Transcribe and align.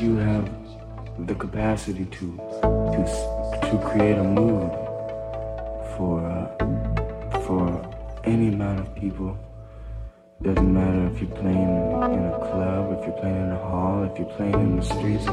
you 0.00 0.16
have 0.16 0.48
the 1.26 1.34
capacity 1.34 2.06
to 2.06 2.36
to 2.62 3.04
to 3.68 3.78
create 3.84 4.16
a 4.16 4.24
mood 4.24 4.70
for 5.94 6.24
uh, 6.24 7.40
for 7.40 7.62
any 8.24 8.48
amount 8.48 8.80
of 8.80 8.94
people. 8.94 9.36
Doesn't 10.42 10.72
matter 10.72 11.06
if 11.12 11.20
you're 11.20 11.36
playing 11.36 11.70
in 12.16 12.24
a 12.32 12.38
club, 12.38 12.98
if 12.98 13.06
you're 13.06 13.20
playing 13.20 13.36
in 13.36 13.52
a 13.52 13.58
hall, 13.58 14.04
if 14.04 14.18
you're 14.18 14.34
playing 14.36 14.54
in 14.54 14.76
the 14.76 14.82
streets. 14.82 15.26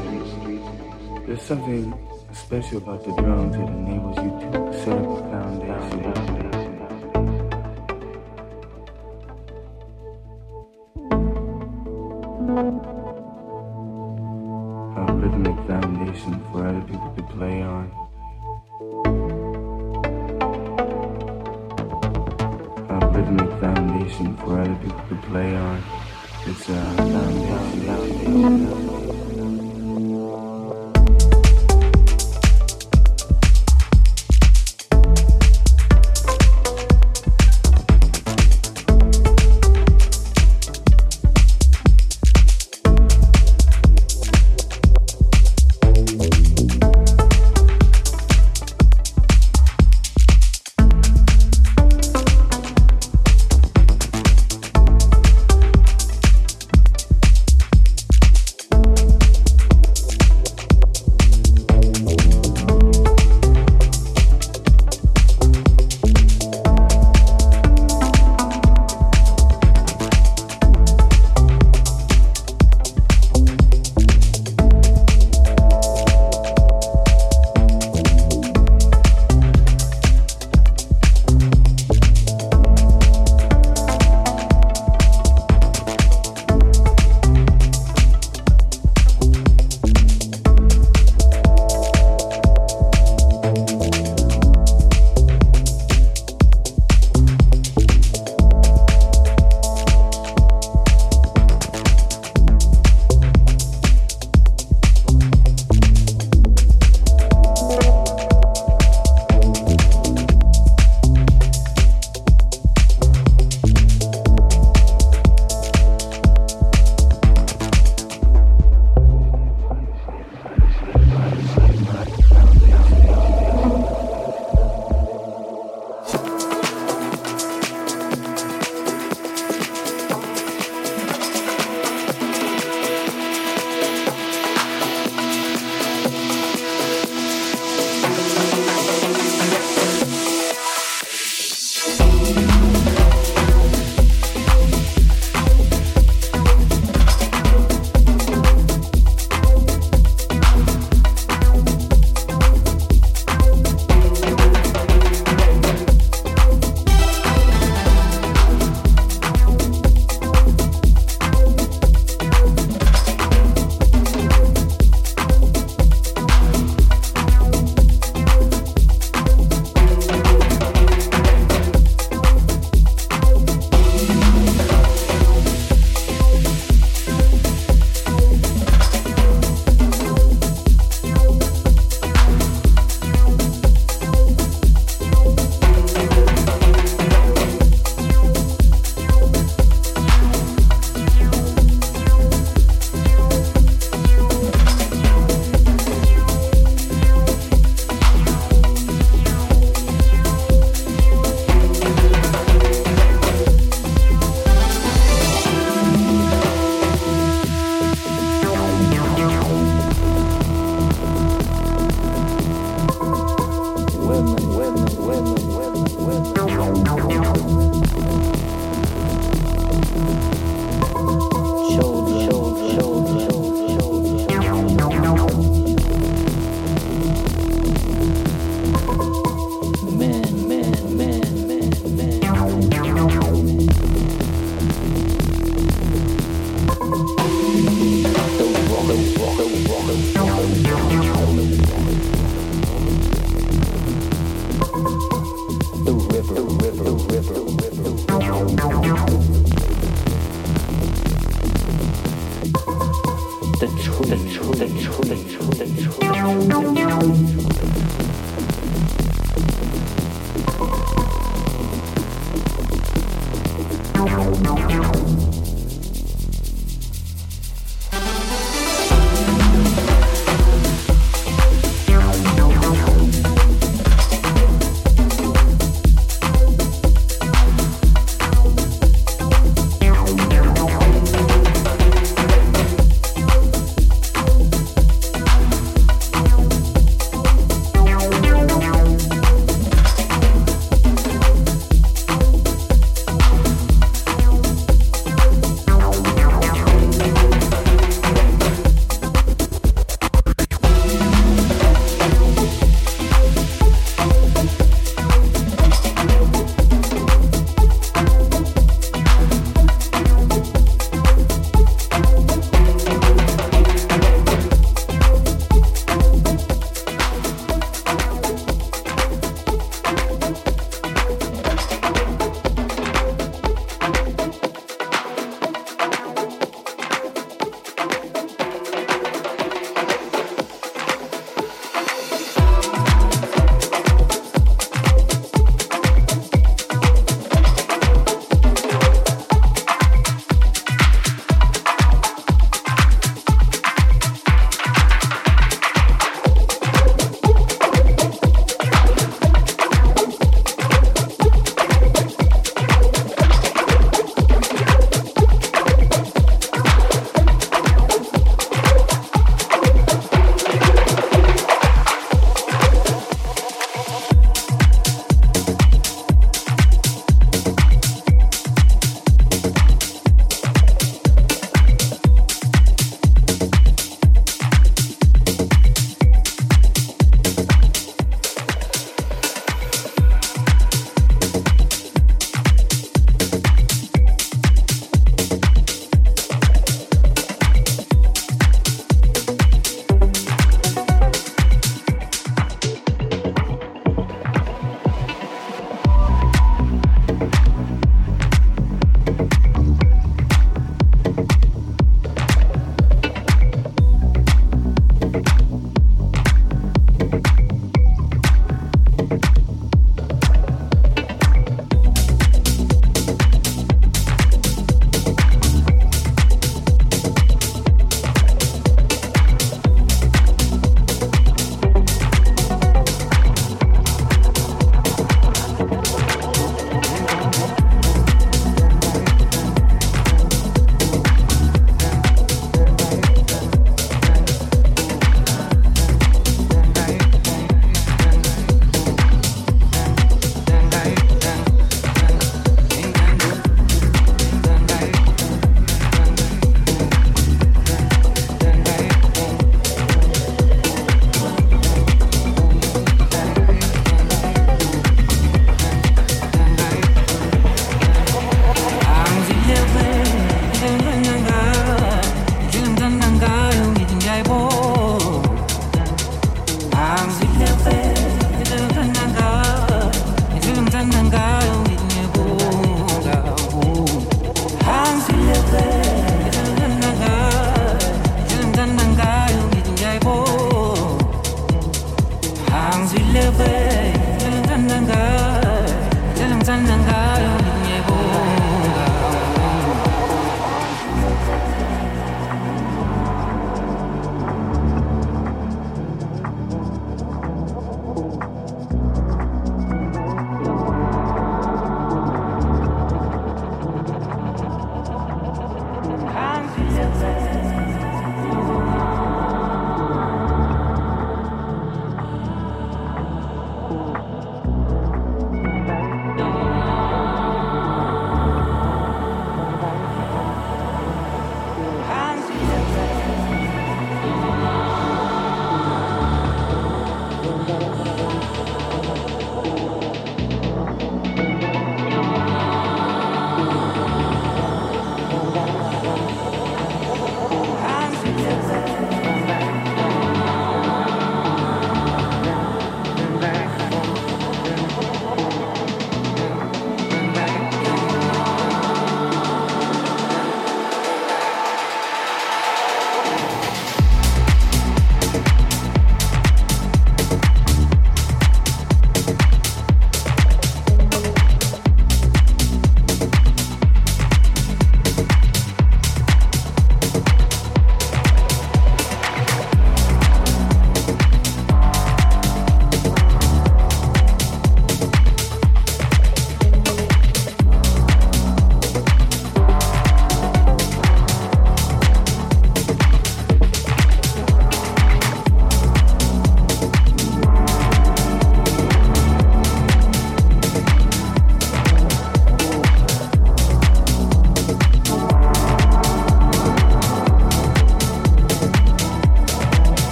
There's 1.26 1.40
something 1.42 1.94
special 2.34 2.78
about 2.78 3.04
the 3.04 3.12
drums 3.22 3.56
that 3.56 3.68
enables 3.68 4.18
you 4.18 4.30
to 4.52 4.84
set 4.84 4.98
up 4.98 5.08
a 5.08 5.30
foundation. 5.30 6.57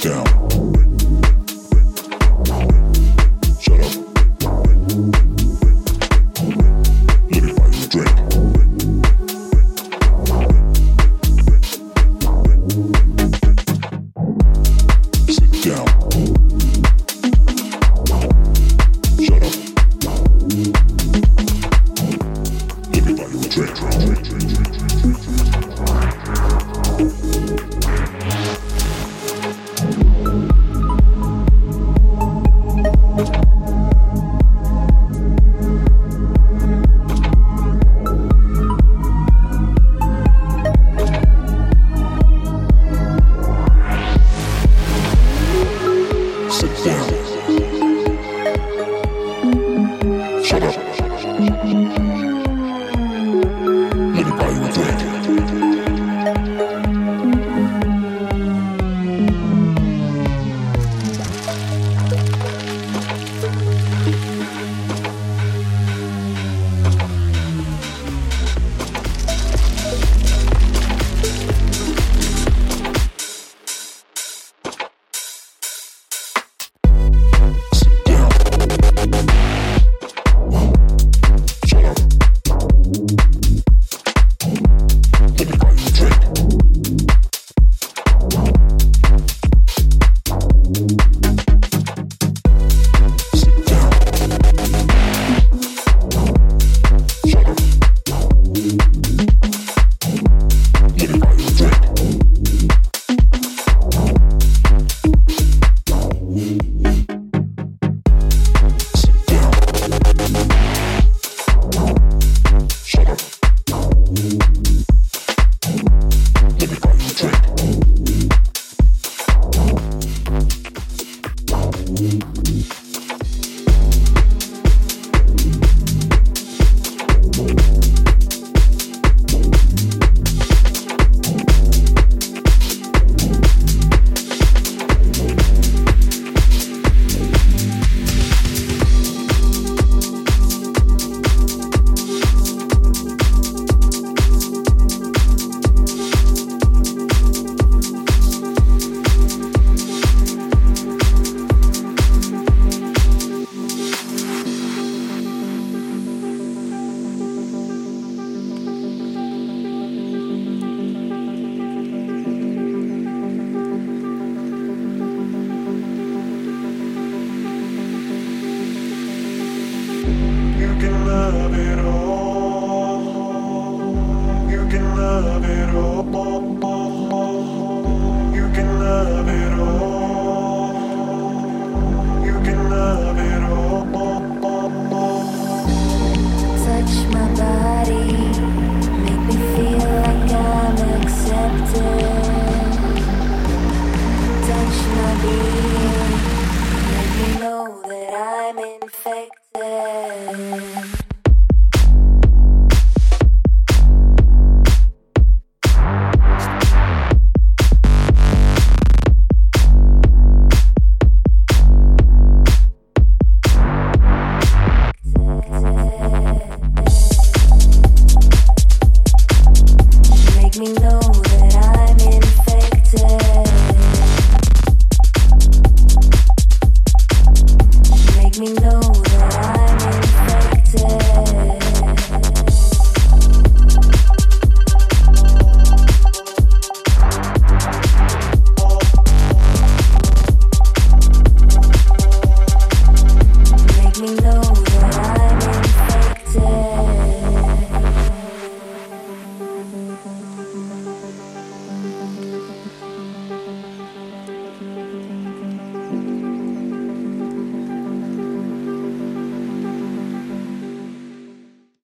down. 0.00 0.49